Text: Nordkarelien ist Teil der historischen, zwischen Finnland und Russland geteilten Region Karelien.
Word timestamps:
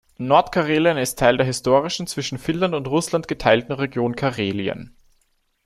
Nordkarelien 0.17 0.97
ist 0.97 1.19
Teil 1.19 1.37
der 1.37 1.45
historischen, 1.45 2.07
zwischen 2.07 2.39
Finnland 2.39 2.73
und 2.73 2.87
Russland 2.87 3.27
geteilten 3.27 3.71
Region 3.75 4.15
Karelien. 4.15 4.95